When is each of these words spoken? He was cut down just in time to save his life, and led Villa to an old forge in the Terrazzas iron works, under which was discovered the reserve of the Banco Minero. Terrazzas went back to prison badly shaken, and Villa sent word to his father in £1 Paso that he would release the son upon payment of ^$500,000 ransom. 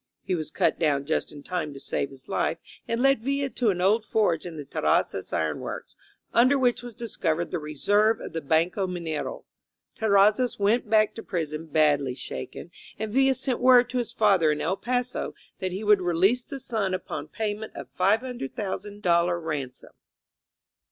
He 0.23 0.33
was 0.33 0.49
cut 0.49 0.79
down 0.79 1.05
just 1.05 1.31
in 1.31 1.43
time 1.43 1.73
to 1.75 1.79
save 1.79 2.09
his 2.09 2.27
life, 2.27 2.57
and 2.87 3.03
led 3.03 3.21
Villa 3.21 3.49
to 3.49 3.69
an 3.69 3.81
old 3.81 4.03
forge 4.03 4.47
in 4.47 4.57
the 4.57 4.65
Terrazzas 4.65 5.31
iron 5.31 5.59
works, 5.59 5.95
under 6.33 6.57
which 6.57 6.81
was 6.81 6.95
discovered 6.95 7.51
the 7.51 7.59
reserve 7.59 8.19
of 8.19 8.33
the 8.33 8.41
Banco 8.41 8.87
Minero. 8.87 9.43
Terrazzas 9.95 10.57
went 10.57 10.89
back 10.89 11.13
to 11.13 11.21
prison 11.21 11.67
badly 11.67 12.15
shaken, 12.15 12.71
and 12.97 13.13
Villa 13.13 13.35
sent 13.35 13.59
word 13.59 13.91
to 13.91 13.99
his 13.99 14.11
father 14.11 14.51
in 14.51 14.57
£1 14.57 14.81
Paso 14.81 15.35
that 15.59 15.71
he 15.71 15.83
would 15.83 16.01
release 16.01 16.47
the 16.47 16.57
son 16.57 16.95
upon 16.95 17.27
payment 17.27 17.75
of 17.75 17.95
^$500,000 17.95 19.45
ransom. 19.45 19.91